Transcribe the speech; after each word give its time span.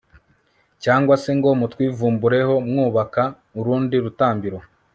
cyangwa 0.83 1.15
se 1.23 1.29
ngo 1.37 1.49
mutwivumbureho 1.61 2.55
mwubaka 2.69 3.23
urundi 3.59 3.95
rutambiro 4.03 4.57